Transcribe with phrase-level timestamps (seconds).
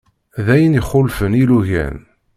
[0.45, 1.97] D ayen ixulfen ilugan.